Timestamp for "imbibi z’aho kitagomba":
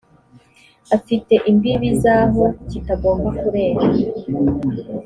1.49-3.29